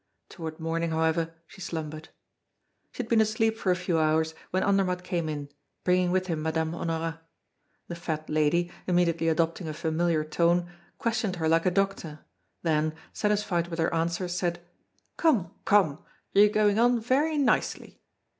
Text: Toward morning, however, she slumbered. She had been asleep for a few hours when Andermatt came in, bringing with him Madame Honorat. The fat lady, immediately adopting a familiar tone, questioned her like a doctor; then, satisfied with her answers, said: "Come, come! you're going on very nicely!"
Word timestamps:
Toward 0.29 0.59
morning, 0.59 0.89
however, 0.89 1.31
she 1.45 1.61
slumbered. 1.61 2.09
She 2.91 3.03
had 3.03 3.07
been 3.07 3.21
asleep 3.21 3.55
for 3.55 3.69
a 3.69 3.75
few 3.75 3.99
hours 3.99 4.33
when 4.49 4.63
Andermatt 4.63 5.03
came 5.03 5.29
in, 5.29 5.49
bringing 5.83 6.09
with 6.09 6.25
him 6.25 6.41
Madame 6.41 6.73
Honorat. 6.73 7.19
The 7.87 7.93
fat 7.93 8.27
lady, 8.27 8.71
immediately 8.87 9.27
adopting 9.29 9.67
a 9.67 9.75
familiar 9.75 10.23
tone, 10.23 10.71
questioned 10.97 11.35
her 11.35 11.47
like 11.47 11.67
a 11.67 11.69
doctor; 11.71 12.21
then, 12.63 12.95
satisfied 13.13 13.67
with 13.67 13.77
her 13.77 13.93
answers, 13.93 14.33
said: 14.35 14.59
"Come, 15.17 15.51
come! 15.65 16.03
you're 16.33 16.49
going 16.49 16.79
on 16.79 16.99
very 16.99 17.37
nicely!" 17.37 18.01